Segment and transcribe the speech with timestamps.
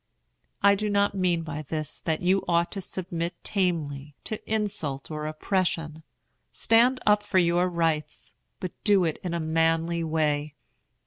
[0.63, 5.27] I do not mean by this that you ought to submit tamely to insult or
[5.27, 6.01] oppression.
[6.51, 10.55] Stand up for your rights, but do it in a manly way.